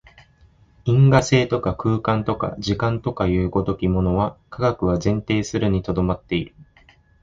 [0.83, 6.55] 因果性とか空間とか時間とかという如きものは、科学は前提するに留まっている。